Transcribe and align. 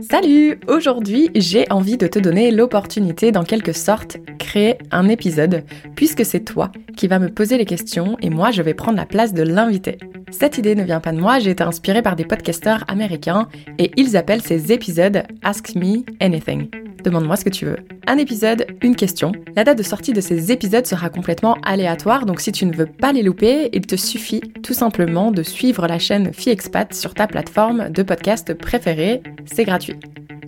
Salut 0.00 0.58
Aujourd'hui, 0.66 1.30
j'ai 1.34 1.70
envie 1.70 1.96
de 1.96 2.06
te 2.06 2.18
donner 2.18 2.50
l'opportunité 2.50 3.30
d'en 3.30 3.44
quelque 3.44 3.72
sorte 3.72 4.16
créer 4.38 4.78
un 4.90 5.08
épisode, 5.08 5.64
puisque 5.96 6.24
c'est 6.24 6.40
toi 6.40 6.72
qui 6.96 7.08
vas 7.08 7.18
me 7.18 7.28
poser 7.28 7.58
les 7.58 7.64
questions 7.64 8.16
et 8.22 8.30
moi 8.30 8.50
je 8.50 8.62
vais 8.62 8.74
prendre 8.74 8.96
la 8.96 9.06
place 9.06 9.34
de 9.34 9.42
l'invité. 9.42 9.98
Cette 10.30 10.58
idée 10.58 10.74
ne 10.74 10.84
vient 10.84 11.00
pas 11.00 11.12
de 11.12 11.20
moi, 11.20 11.38
j'ai 11.38 11.50
été 11.50 11.62
inspirée 11.62 12.02
par 12.02 12.16
des 12.16 12.24
podcasteurs 12.24 12.84
américains 12.88 13.48
et 13.78 13.90
ils 13.96 14.16
appellent 14.16 14.42
ces 14.42 14.72
épisodes 14.72 15.22
Ask 15.42 15.74
Me 15.74 16.02
Anything. 16.20 16.68
Demande-moi 17.04 17.36
ce 17.36 17.44
que 17.44 17.50
tu 17.50 17.64
veux. 17.64 17.76
Un 18.06 18.18
épisode, 18.18 18.66
une 18.82 18.96
question. 18.96 19.32
La 19.56 19.64
date 19.64 19.78
de 19.78 19.82
sortie 19.82 20.12
de 20.12 20.20
ces 20.20 20.52
épisodes 20.52 20.86
sera 20.86 21.08
complètement 21.08 21.56
aléatoire, 21.62 22.26
donc 22.26 22.40
si 22.40 22.52
tu 22.52 22.66
ne 22.66 22.74
veux 22.74 22.86
pas 22.86 23.12
les 23.12 23.22
louper, 23.22 23.70
il 23.72 23.86
te 23.86 23.96
suffit 23.96 24.40
tout 24.62 24.74
simplement 24.74 25.30
de 25.30 25.42
suivre 25.42 25.86
la 25.86 25.98
chaîne 25.98 26.32
FiExpat 26.32 26.92
sur 26.94 27.14
ta 27.14 27.26
plateforme 27.26 27.90
de 27.90 28.02
podcast 28.02 28.54
préférée. 28.54 29.22
C'est 29.46 29.64
gratuit. 29.64 29.96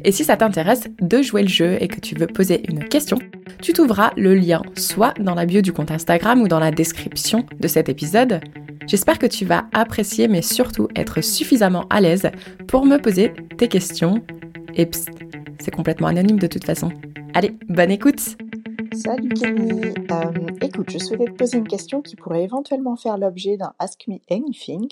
Et 0.04 0.12
si 0.12 0.24
ça 0.24 0.36
t'intéresse 0.36 0.88
de 1.00 1.22
jouer 1.22 1.42
le 1.42 1.48
jeu 1.48 1.76
et 1.80 1.88
que 1.88 2.00
tu 2.00 2.14
veux 2.14 2.26
poser 2.26 2.62
une 2.68 2.84
question, 2.88 3.18
tu 3.60 3.72
trouveras 3.72 4.10
le 4.16 4.34
lien 4.34 4.62
soit 4.76 5.14
dans 5.20 5.34
la 5.34 5.46
bio 5.46 5.60
du 5.60 5.72
compte 5.72 5.92
Instagram 5.92 6.42
ou 6.42 6.48
dans 6.48 6.58
la 6.58 6.72
description 6.72 7.46
de 7.60 7.68
cet 7.68 7.88
épisode. 7.88 8.40
J'espère 8.88 9.18
que 9.18 9.26
tu 9.26 9.44
vas 9.44 9.66
apprécier 9.72 10.26
mais 10.26 10.42
surtout 10.42 10.88
être 10.96 11.20
suffisamment 11.20 11.86
à 11.88 12.00
l'aise 12.00 12.30
pour 12.66 12.84
me 12.84 12.98
poser 12.98 13.32
tes 13.56 13.68
questions. 13.68 14.22
Et 14.74 14.86
psst, 14.86 15.10
c'est 15.62 15.70
complètement 15.70 16.08
anonyme 16.08 16.38
de 16.38 16.46
toute 16.46 16.64
façon. 16.64 16.90
Allez, 17.34 17.56
bonne 17.68 17.90
écoute 17.90 18.36
Salut 18.94 19.30
Camille. 19.30 19.94
Euh, 20.10 20.48
écoute, 20.60 20.90
je 20.90 20.98
souhaitais 20.98 21.24
te 21.24 21.30
poser 21.30 21.56
une 21.56 21.66
question 21.66 22.02
qui 22.02 22.14
pourrait 22.14 22.42
éventuellement 22.42 22.94
faire 22.94 23.16
l'objet 23.16 23.56
d'un 23.56 23.72
Ask 23.78 24.06
Me 24.06 24.18
Anything. 24.30 24.86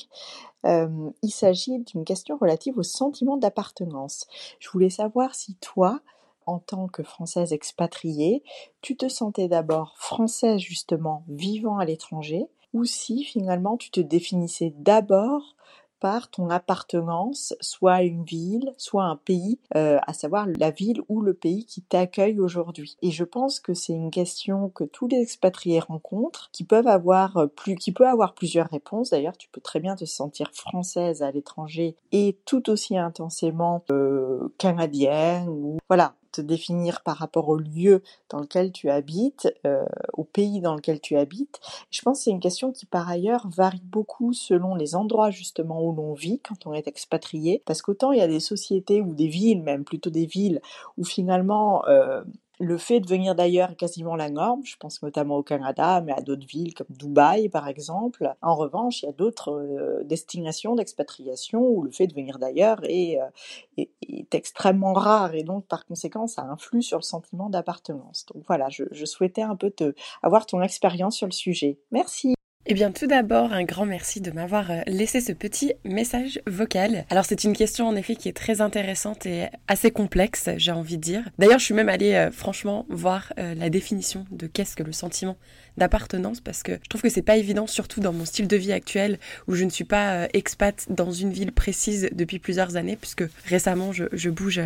Euh, 0.65 1.11
il 1.23 1.31
s'agit 1.31 1.81
d'une 1.81 2.05
question 2.05 2.39
relative 2.39 2.79
au 2.79 2.83
sentiment 2.83 3.37
d'appartenance. 3.37 4.27
Je 4.59 4.71
voulais 4.71 4.89
savoir 4.89 5.35
si 5.35 5.55
toi, 5.57 6.01
en 6.47 6.61
tant 6.61 6.89
que 6.89 7.03
Française 7.03 7.53
expatriée, 7.53 8.43
tu 8.81 8.97
te 8.97 9.09
sentais 9.09 9.49
d'abord 9.49 9.95
française 9.99 10.61
justement 10.61 11.25
vivant 11.29 11.77
à 11.77 11.85
l'étranger, 11.85 12.47
ou 12.73 12.85
si 12.85 13.25
finalement 13.25 13.77
tu 13.77 13.91
te 13.91 14.01
définissais 14.01 14.73
d'abord 14.79 15.57
par 16.01 16.31
ton 16.31 16.51
appartenance, 16.51 17.55
soit 17.61 17.95
à 17.95 18.03
une 18.03 18.25
ville, 18.25 18.73
soit 18.79 19.05
à 19.05 19.09
un 19.09 19.17
pays, 19.17 19.59
euh, 19.77 19.99
à 20.07 20.13
savoir 20.13 20.47
la 20.59 20.71
ville 20.71 21.03
ou 21.09 21.21
le 21.21 21.35
pays 21.35 21.67
qui 21.67 21.83
t'accueille 21.83 22.41
aujourd'hui. 22.41 22.97
Et 23.03 23.11
je 23.11 23.25
pense 23.25 23.61
que 23.61 23.75
c'est 23.75 23.93
une 23.93 24.11
question 24.11 24.71
que 24.71 24.85
tous 24.85 25.07
les 25.07 25.21
expatriés 25.21 25.81
rencontrent, 25.81 26.49
qui 26.53 26.65
peuvent 26.65 26.89
avoir 26.89 27.37
euh, 27.37 27.47
plus, 27.47 27.77
qui 27.77 27.93
peut 27.93 28.09
avoir 28.09 28.35
plusieurs 28.35 28.69
réponses. 28.69 29.11
D'ailleurs, 29.11 29.37
tu 29.37 29.49
peux 29.51 29.61
très 29.61 29.81
bien 29.81 29.95
te 29.95 30.05
sentir 30.05 30.51
française 30.53 31.23
à 31.23 31.31
l'étranger 31.31 31.97
et 32.13 32.39
tout 32.45 32.71
aussi 32.71 32.97
intensément 32.97 33.85
euh, 33.91 34.53
canadienne 34.59 35.49
ou 35.49 35.79
voilà 35.89 36.15
te 36.33 36.41
définir 36.41 37.03
par 37.03 37.17
rapport 37.17 37.49
au 37.49 37.57
lieu 37.57 38.03
dans 38.29 38.41
lequel 38.41 38.73
tu 38.73 38.91
habites, 38.91 39.53
euh, 39.67 39.85
au 40.13 40.25
pays 40.25 40.61
dans 40.61 40.75
lequel 40.75 41.01
tu 41.01 41.17
habites. 41.17 41.61
Je 41.91 42.03
pense 42.03 42.19
que 42.19 42.25
c'est 42.25 42.31
une 42.31 42.41
question 42.41 42.73
qui 42.73 42.87
par 42.87 43.09
ailleurs 43.09 43.49
varie 43.49 43.83
beaucoup 43.85 44.33
selon 44.33 44.75
les 44.75 44.95
endroits 44.95 45.31
justement 45.31 45.83
où 45.83 45.93
l'on 45.93 46.15
vit 46.15 46.41
quand 46.41 46.67
on 46.67 46.75
est 46.75 46.89
expatrié, 46.89 47.63
parce 47.67 47.83
qu'autant 47.83 48.13
il 48.13 48.19
y 48.19 48.23
a 48.23 48.29
des 48.29 48.41
sociétés 48.41 49.01
ou 49.01 49.15
des 49.15 49.29
villes, 49.29 49.63
même 49.63 49.85
plutôt 49.85 50.11
des 50.11 50.27
villes, 50.27 50.61
où 50.99 51.05
finalement 51.05 51.87
euh, 51.87 52.23
le 52.61 52.77
fait 52.77 53.01
de 53.01 53.09
venir 53.09 53.35
d'ailleurs 53.35 53.71
est 53.73 53.77
quasiment 53.77 54.15
la 54.17 54.29
norme, 54.29 54.61
je 54.65 54.77
pense 54.77 55.03
notamment 55.03 55.37
au 55.37 55.43
Canada, 55.43 56.03
mais 56.03 56.13
à 56.13 56.21
d'autres 56.21 56.47
villes 56.47 56.75
comme 56.75 56.87
Dubaï 56.91 57.49
par 57.49 57.67
exemple. 57.67 58.35
En 58.43 58.55
revanche, 58.55 59.03
il 59.03 59.07
y 59.07 59.09
a 59.09 59.13
d'autres 59.13 59.51
euh, 59.51 60.05
destinations 60.05 60.75
d'expatriation 60.75 61.61
où 61.61 61.83
le 61.83 61.91
fait 61.91 62.07
de 62.07 62.15
venir 62.15 62.39
d'ailleurs 62.39 62.81
est, 62.85 63.19
euh, 63.19 63.85
est, 64.03 64.35
extrêmement 64.35 64.93
rare 64.93 65.35
et 65.35 65.43
donc 65.43 65.67
par 65.67 65.87
conséquent 65.87 66.27
ça 66.27 66.43
influe 66.43 66.83
sur 66.83 66.99
le 66.99 67.03
sentiment 67.03 67.49
d'appartenance. 67.49 68.27
Donc 68.33 68.45
voilà, 68.47 68.69
je, 68.69 68.85
je 68.93 69.07
souhaitais 69.07 69.43
un 69.43 69.57
peu 69.57 69.71
te, 69.71 69.95
avoir 70.23 70.45
ton 70.45 70.61
expérience 70.61 71.17
sur 71.17 71.27
le 71.27 71.33
sujet. 71.33 71.79
Merci. 71.91 72.35
Eh 72.73 72.75
bien, 72.75 72.93
tout 72.93 73.09
d'abord, 73.09 73.53
un 73.53 73.65
grand 73.65 73.85
merci 73.85 74.21
de 74.21 74.31
m'avoir 74.31 74.71
euh, 74.71 74.83
laissé 74.87 75.21
ce 75.21 75.33
petit 75.33 75.73
message 75.85 76.41
vocal. 76.47 77.05
Alors, 77.11 77.25
c'est 77.25 77.43
une 77.43 77.53
question 77.53 77.89
en 77.89 77.97
effet 77.97 78.15
qui 78.15 78.29
est 78.29 78.33
très 78.33 78.61
intéressante 78.61 79.27
et 79.27 79.49
assez 79.67 79.91
complexe, 79.91 80.49
j'ai 80.57 80.71
envie 80.71 80.97
de 80.97 81.03
dire. 81.03 81.25
D'ailleurs, 81.37 81.59
je 81.59 81.65
suis 81.65 81.75
même 81.75 81.89
allée 81.89 82.13
euh, 82.13 82.31
franchement 82.31 82.87
voir 82.89 83.33
euh, 83.41 83.57
la 83.57 83.71
définition 83.71 84.25
de 84.31 84.47
qu'est-ce 84.47 84.77
que 84.77 84.85
le 84.85 84.93
sentiment 84.93 85.37
d'appartenance 85.79 86.41
parce 86.41 86.63
que 86.63 86.73
je 86.73 86.89
trouve 86.89 87.03
que 87.03 87.09
c'est 87.09 87.23
pas 87.23 87.37
évident, 87.37 87.67
surtout 87.67 88.01
dans 88.01 88.13
mon 88.13 88.25
style 88.25 88.47
de 88.47 88.57
vie 88.57 88.73
actuel 88.73 89.19
où 89.49 89.55
je 89.55 89.65
ne 89.65 89.71
suis 89.71 89.85
pas 89.85 90.29
expat 90.33 90.87
dans 90.91 91.11
une 91.11 91.33
ville 91.33 91.53
précise 91.53 92.09
depuis 92.13 92.39
plusieurs 92.39 92.77
années, 92.77 92.97
puisque 92.97 93.25
récemment 93.47 93.93
je, 93.93 94.31
bouge 94.31 94.61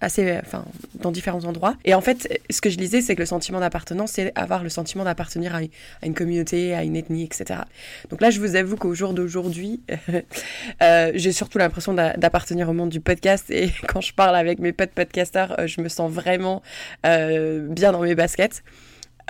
assez, 0.00 0.38
enfin, 0.38 0.64
dans 0.94 1.12
différents 1.12 1.44
endroits. 1.44 1.76
Et 1.84 1.94
en 1.94 2.00
fait, 2.00 2.40
ce 2.50 2.60
que 2.60 2.70
je 2.70 2.78
lisais, 2.78 3.02
c'est 3.02 3.14
que 3.14 3.20
le 3.20 3.26
sentiment 3.26 3.60
d'appartenance, 3.60 4.12
c'est 4.12 4.32
avoir 4.36 4.62
le 4.62 4.70
sentiment 4.70 5.04
d'appartenir 5.04 5.54
à, 5.54 5.58
à 5.58 6.06
une 6.06 6.14
communauté, 6.14 6.74
à 6.74 6.82
une 6.82 6.96
ethnie, 6.96 7.24
etc. 7.24 7.37
Donc 8.10 8.20
là, 8.20 8.30
je 8.30 8.40
vous 8.40 8.56
avoue 8.56 8.76
qu'au 8.76 8.94
jour 8.94 9.14
d'aujourd'hui, 9.14 9.80
euh, 10.82 11.12
j'ai 11.14 11.32
surtout 11.32 11.58
l'impression 11.58 11.94
d'appartenir 11.94 12.68
au 12.68 12.72
monde 12.72 12.90
du 12.90 13.00
podcast 13.00 13.50
et 13.50 13.70
quand 13.88 14.00
je 14.00 14.12
parle 14.12 14.36
avec 14.36 14.58
mes 14.58 14.72
potes 14.72 14.90
podcasteurs, 14.90 15.58
euh, 15.58 15.66
je 15.66 15.80
me 15.80 15.88
sens 15.88 16.10
vraiment 16.10 16.62
euh, 17.06 17.66
bien 17.68 17.92
dans 17.92 18.00
mes 18.02 18.14
baskets. 18.14 18.62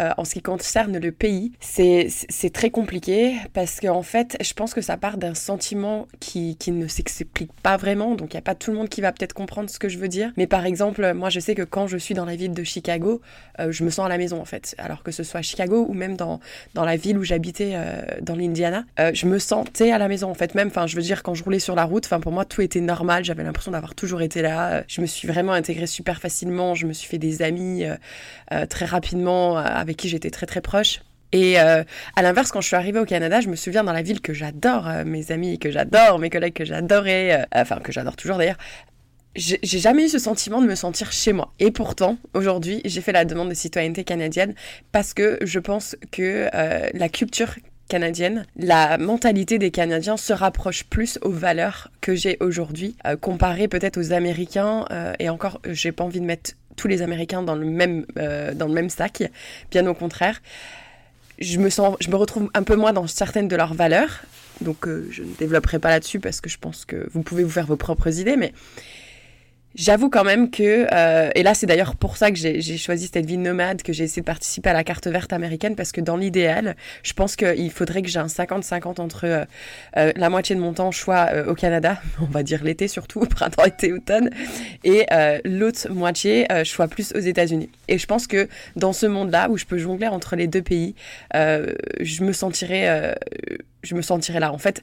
Euh, 0.00 0.10
en 0.16 0.25
ce 0.25 0.34
qui 0.34 0.42
concerne 0.42 0.98
le 0.98 1.10
pays, 1.10 1.53
c'est 1.60 2.53
très 2.53 2.70
compliqué 2.70 3.34
parce 3.53 3.81
qu'en 3.81 3.97
en 3.97 4.03
fait, 4.03 4.36
je 4.41 4.53
pense 4.53 4.72
que 4.72 4.81
ça 4.81 4.97
part 4.97 5.19
d'un 5.19 5.34
sentiment 5.34 6.06
qui, 6.20 6.56
qui 6.56 6.70
ne 6.70 6.86
s'explique 6.86 7.53
pas 7.62 7.76
vraiment. 7.76 8.14
Donc, 8.14 8.32
il 8.32 8.37
n'y 8.37 8.38
a 8.38 8.42
pas 8.42 8.54
tout 8.54 8.70
le 8.70 8.76
monde 8.76 8.88
qui 8.88 9.00
va 9.00 9.10
peut-être 9.10 9.32
comprendre 9.32 9.69
ce 9.69 9.81
que 9.81 9.88
je 9.88 9.98
veux 9.98 10.06
dire. 10.06 10.32
Mais 10.37 10.47
par 10.47 10.66
exemple, 10.66 11.14
moi, 11.14 11.31
je 11.31 11.41
sais 11.41 11.56
que 11.56 11.62
quand 11.62 11.88
je 11.88 11.97
suis 11.97 12.14
dans 12.14 12.25
la 12.25 12.37
ville 12.37 12.53
de 12.53 12.62
Chicago, 12.62 13.20
euh, 13.58 13.72
je 13.72 13.82
me 13.82 13.91
sens 13.91 14.06
à 14.06 14.08
la 14.08 14.19
maison 14.19 14.41
en 14.41 14.44
fait. 14.44 14.76
Alors 14.78 15.03
que 15.03 15.10
ce 15.10 15.25
soit 15.25 15.41
à 15.41 15.42
Chicago 15.42 15.84
ou 15.88 15.94
même 15.94 16.16
dans, 16.16 16.38
dans 16.75 16.84
la 16.84 16.97
ville 16.97 17.19
où 17.19 17.25
j'habitais 17.25 17.72
euh, 17.75 18.00
dans 18.22 18.37
l'Indiana, 18.37 18.84
je 19.12 19.26
me 19.26 19.38
sentais 19.38 19.91
à 19.91 19.98
la 19.98 20.06
maison 20.06 20.31
en 20.31 20.34
fait. 20.34 20.54
Même, 20.54 20.69
enfin, 20.69 20.87
je 20.87 20.94
veux 20.94 21.03
dire, 21.03 21.25
quand 21.25 21.34
je 21.34 21.42
roulais 21.42 21.58
sur 21.58 21.75
la 21.75 21.84
route, 21.84 22.06
enfin, 22.06 22.20
pour 22.20 22.32
moi, 22.32 22.44
tout 22.44 22.62
était 22.62 22.81
normal. 22.81 23.25
J'avais 23.25 23.42
l'impression 23.42 23.72
d'avoir 23.72 23.97
toujours 23.97 24.22
été 24.22 24.42
là. 24.42 24.84
Je 24.87 25.00
me 25.00 25.06
suis 25.06 25.26
vraiment 25.26 25.53
intégrée 25.53 25.88
super 25.88 26.20
facilement. 26.20 26.76
Je 26.76 26.87
me 26.87 26.92
suis 26.92 27.08
fait 27.08 27.19
des 27.19 27.42
amis 27.42 27.84
très 28.69 28.84
rapidement 28.84 29.56
avec 29.56 29.88
qui 29.94 30.09
j'étais 30.09 30.31
très 30.31 30.47
très 30.47 30.60
proche. 30.60 31.00
Et 31.32 31.60
euh, 31.60 31.84
à 32.16 32.22
l'inverse, 32.22 32.50
quand 32.50 32.60
je 32.60 32.69
suis 32.69 32.76
arrivée 32.76 32.99
au 32.99 33.04
Canada, 33.04 33.41
je 33.41 33.49
me 33.49 33.56
souviens 33.56 33.84
dans 33.84 33.93
la 33.93 34.03
ville 34.03 34.21
que 34.21 34.32
j'adore, 34.32 34.88
euh, 34.88 35.04
mes 35.04 35.31
amis 35.31 35.59
que 35.59 35.71
j'adore, 35.71 36.19
mes 36.19 36.31
collègues 36.31 36.54
que 36.54 36.65
j'adorais, 36.65 37.41
euh, 37.41 37.44
enfin 37.54 37.76
que 37.81 37.93
j'adore 37.93 38.16
toujours 38.16 38.38
d'ailleurs, 38.38 38.59
j'ai 39.37 39.60
jamais 39.62 40.06
eu 40.06 40.09
ce 40.09 40.19
sentiment 40.19 40.60
de 40.60 40.66
me 40.66 40.75
sentir 40.75 41.12
chez 41.12 41.32
moi. 41.32 41.53
Et 41.60 41.71
pourtant, 41.71 42.16
aujourd'hui, 42.34 42.81
j'ai 42.84 43.00
fait 43.00 43.12
la 43.12 43.25
demande 43.25 43.50
de 43.50 43.54
citoyenneté 43.54 44.03
canadienne 44.03 44.54
parce 44.91 45.15
que 45.15 45.38
je 45.43 45.60
pense 45.60 45.94
que 46.10 46.49
la 46.53 47.09
culture 47.09 47.55
canadienne, 47.88 48.47
la 48.56 48.99
mentalité 48.99 49.59
des 49.59 49.70
Canadiens 49.70 50.16
se 50.16 50.32
rapproche 50.32 50.84
plus 50.84 51.20
aux 51.22 51.31
valeurs 51.31 51.93
que 52.00 52.16
j'ai 52.16 52.37
aujourd'hui, 52.41 52.97
comparé 53.20 53.69
peut-être 53.69 53.99
aux 53.99 54.12
Américains. 54.12 54.87
et 55.20 55.28
encore, 55.28 55.60
j'ai 55.69 55.93
pas 55.93 56.03
envie 56.03 56.20
de 56.20 56.26
mettre 56.26 56.55
tous 56.78 56.88
les 56.88 57.02
Américains 57.02 57.42
dans 57.42 57.54
le 57.54 57.66
même, 57.66 58.06
euh, 58.16 58.54
dans 58.54 58.66
le 58.66 58.72
même 58.72 58.88
sac, 58.88 59.22
bien 59.70 59.86
au 59.86 59.94
contraire. 59.94 60.40
Je 61.38 61.58
me, 61.58 61.68
sens, 61.68 61.96
je 62.00 62.08
me 62.08 62.16
retrouve 62.16 62.50
un 62.54 62.62
peu 62.62 62.74
moins 62.74 62.92
dans 62.92 63.06
certaines 63.06 63.48
de 63.48 63.56
leurs 63.56 63.74
valeurs, 63.74 64.22
donc 64.62 64.88
euh, 64.88 65.06
je 65.10 65.22
ne 65.22 65.34
développerai 65.34 65.78
pas 65.78 65.90
là-dessus 65.90 66.18
parce 66.18 66.40
que 66.40 66.48
je 66.48 66.58
pense 66.58 66.84
que 66.84 67.08
vous 67.12 67.22
pouvez 67.22 67.44
vous 67.44 67.50
faire 67.50 67.66
vos 67.66 67.76
propres 67.76 68.18
idées, 68.18 68.36
mais 68.36 68.52
J'avoue 69.74 70.08
quand 70.08 70.24
même 70.24 70.50
que, 70.50 70.86
euh, 70.92 71.30
et 71.34 71.42
là 71.42 71.54
c'est 71.54 71.66
d'ailleurs 71.66 71.94
pour 71.94 72.16
ça 72.16 72.30
que 72.30 72.36
j'ai 72.36 72.78
choisi 72.78 73.10
cette 73.12 73.26
vie 73.26 73.36
nomade, 73.36 73.82
que 73.82 73.92
j'ai 73.92 74.04
essayé 74.04 74.22
de 74.22 74.26
participer 74.26 74.70
à 74.70 74.72
la 74.72 74.82
carte 74.82 75.06
verte 75.06 75.32
américaine, 75.32 75.76
parce 75.76 75.92
que 75.92 76.00
dans 76.00 76.16
l'idéal, 76.16 76.74
je 77.02 77.12
pense 77.12 77.36
qu'il 77.36 77.70
faudrait 77.70 78.02
que 78.02 78.08
j'ai 78.08 78.18
un 78.18 78.26
50-50 78.26 79.00
entre 79.00 79.26
euh, 79.26 79.44
euh, 79.96 80.12
la 80.16 80.30
moitié 80.30 80.56
de 80.56 80.60
mon 80.60 80.72
temps 80.72 80.90
soit 80.90 81.46
au 81.46 81.54
Canada, 81.54 82.00
on 82.20 82.24
va 82.24 82.42
dire 82.42 82.64
l'été 82.64 82.88
surtout, 82.88 83.20
printemps, 83.26 83.64
été, 83.64 83.92
automne, 83.92 84.31
et 84.84 85.06
l'autre 85.44 85.90
moitié, 85.93 86.46
je 86.50 86.64
sois 86.64 86.88
plus 86.88 87.12
aux 87.14 87.20
États-Unis. 87.20 87.69
Et 87.88 87.98
je 87.98 88.06
pense 88.06 88.26
que 88.26 88.48
dans 88.76 88.93
ce 88.93 89.06
monde-là, 89.06 89.48
où 89.50 89.58
je 89.58 89.64
peux 89.64 89.78
jongler 89.78 90.08
entre 90.08 90.34
les 90.34 90.46
deux 90.46 90.62
pays, 90.62 90.94
je 91.34 92.25
me 92.25 92.32
sentirais 92.32 93.14
je 93.82 93.94
me 93.94 94.02
sentirais 94.02 94.40
là. 94.40 94.52
En 94.52 94.58
fait, 94.58 94.82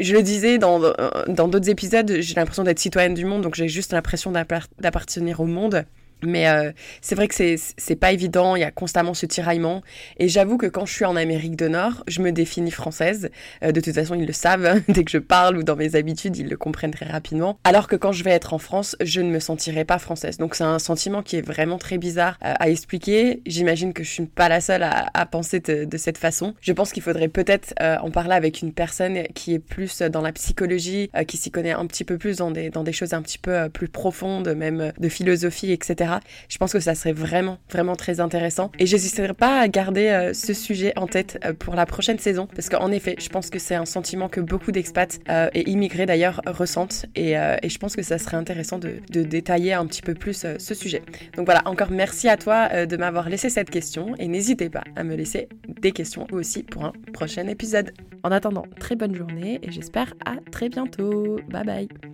je 0.00 0.12
le 0.14 0.22
disais 0.22 0.58
dans 0.58 0.78
d'autres 0.78 1.70
épisodes, 1.70 2.16
j'ai 2.20 2.34
l'impression 2.34 2.64
d'être 2.64 2.78
citoyenne 2.78 3.14
du 3.14 3.24
monde, 3.24 3.42
donc 3.42 3.54
j'ai 3.54 3.68
juste 3.68 3.92
l'impression 3.92 4.32
d'appartenir 4.32 5.40
au 5.40 5.46
monde. 5.46 5.84
Mais 6.24 6.48
euh, 6.48 6.72
c'est 7.00 7.14
vrai 7.14 7.28
que 7.28 7.34
c'est 7.34 7.96
pas 7.96 8.12
évident, 8.12 8.56
il 8.56 8.60
y 8.60 8.64
a 8.64 8.70
constamment 8.70 9.14
ce 9.14 9.26
tiraillement. 9.26 9.82
Et 10.18 10.28
j'avoue 10.28 10.56
que 10.56 10.66
quand 10.66 10.86
je 10.86 10.92
suis 10.92 11.04
en 11.04 11.16
Amérique 11.16 11.56
du 11.56 11.68
Nord, 11.68 12.04
je 12.08 12.20
me 12.20 12.32
définis 12.32 12.70
française. 12.70 13.30
Euh, 13.62 13.72
de 13.72 13.80
toute 13.80 13.94
façon, 13.94 14.14
ils 14.14 14.26
le 14.26 14.32
savent. 14.32 14.66
Hein. 14.66 14.82
Dès 14.88 15.04
que 15.04 15.10
je 15.10 15.18
parle 15.18 15.56
ou 15.56 15.62
dans 15.62 15.76
mes 15.76 15.96
habitudes, 15.96 16.36
ils 16.36 16.48
le 16.48 16.56
comprennent 16.56 16.90
très 16.90 17.06
rapidement. 17.06 17.58
Alors 17.64 17.88
que 17.88 17.96
quand 17.96 18.12
je 18.12 18.24
vais 18.24 18.30
être 18.30 18.54
en 18.54 18.58
France, 18.58 18.96
je 19.00 19.20
ne 19.20 19.30
me 19.30 19.40
sentirai 19.40 19.84
pas 19.84 19.98
française. 19.98 20.38
Donc 20.38 20.54
c'est 20.54 20.64
un 20.64 20.78
sentiment 20.78 21.22
qui 21.22 21.36
est 21.36 21.46
vraiment 21.46 21.78
très 21.78 21.98
bizarre 21.98 22.38
euh, 22.44 22.54
à 22.58 22.68
expliquer. 22.68 23.42
J'imagine 23.46 23.92
que 23.92 24.04
je 24.04 24.10
suis 24.10 24.26
pas 24.26 24.48
la 24.48 24.60
seule 24.60 24.82
à, 24.82 25.10
à 25.14 25.26
penser 25.26 25.60
de, 25.60 25.84
de, 25.84 25.96
cette 25.96 26.18
façon. 26.18 26.54
Je 26.60 26.72
pense 26.72 26.92
qu'il 26.92 27.02
faudrait 27.02 27.28
peut-être 27.28 27.74
en 27.80 28.10
parler 28.10 28.34
avec 28.34 28.62
une 28.62 28.72
personne 28.72 29.24
qui 29.34 29.54
est 29.54 29.58
plus 29.58 30.02
dans 30.02 30.20
la 30.20 30.32
psychologie, 30.32 31.10
qui 31.26 31.36
s'y 31.36 31.50
connaît 31.50 31.72
un 31.72 31.86
petit 31.86 32.04
peu 32.04 32.18
plus 32.18 32.38
dans 32.38 32.50
des, 32.50 32.70
dans 32.70 32.84
des 32.84 32.92
choses 32.92 33.12
un 33.12 33.22
petit 33.22 33.38
peu 33.38 33.68
plus 33.68 33.88
profondes, 33.88 34.54
même 34.54 34.92
de 34.98 35.08
philosophie, 35.08 35.72
etc 35.72 36.09
je 36.48 36.58
pense 36.58 36.72
que 36.72 36.80
ça 36.80 36.94
serait 36.94 37.12
vraiment, 37.12 37.58
vraiment 37.70 37.96
très 37.96 38.20
intéressant. 38.20 38.72
Et 38.78 38.86
j'hésiterai 38.86 39.34
pas 39.34 39.60
à 39.60 39.68
garder 39.68 40.08
euh, 40.08 40.34
ce 40.34 40.54
sujet 40.54 40.92
en 40.96 41.06
tête 41.06 41.38
euh, 41.44 41.52
pour 41.52 41.74
la 41.74 41.86
prochaine 41.86 42.18
saison, 42.18 42.46
parce 42.46 42.68
qu'en 42.68 42.90
effet, 42.90 43.16
je 43.18 43.28
pense 43.28 43.50
que 43.50 43.58
c'est 43.58 43.74
un 43.74 43.84
sentiment 43.84 44.28
que 44.28 44.40
beaucoup 44.40 44.72
d'expats 44.72 45.20
euh, 45.28 45.48
et 45.54 45.68
immigrés 45.70 46.06
d'ailleurs 46.06 46.40
ressentent. 46.46 47.06
Et, 47.14 47.34
je 47.70 47.78
pense 47.78 47.94
que 47.94 48.02
ça 48.02 48.18
serait 48.18 48.36
intéressant 48.36 48.78
de, 48.78 49.00
détailler 49.10 49.74
un 49.74 49.86
petit 49.86 50.02
peu 50.02 50.14
plus 50.14 50.46
ce 50.58 50.74
sujet. 50.74 51.02
Donc 51.36 51.46
voilà, 51.46 51.62
encore 51.66 51.90
merci 51.90 52.28
à 52.28 52.36
toi 52.36 52.86
de 52.86 52.96
m'avoir 52.96 53.28
laissé 53.28 53.48
cette 53.48 53.70
question 53.70 54.14
et 54.18 54.26
n'hésitez 54.26 54.68
pas 54.68 54.82
à 54.96 55.04
me 55.04 55.14
laisser 55.14 55.48
des 55.80 55.92
questions 55.92 56.26
aussi 56.32 56.62
pour 56.62 56.84
un 56.84 56.92
prochain 57.12 57.46
épisode. 57.46 57.92
En 58.22 58.32
attendant, 58.32 58.64
très 58.78 58.96
bonne 58.96 59.14
journée 59.14 59.60
et 59.62 59.70
j'espère 59.70 60.14
à 60.24 60.36
très 60.50 60.68
bientôt. 60.68 61.38
Bye 61.48 61.64
bye 61.64 62.09